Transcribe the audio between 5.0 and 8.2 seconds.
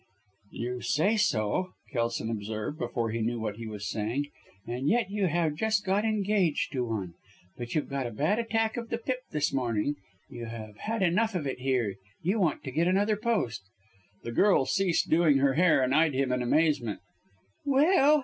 you have just got engaged to one. But you've got a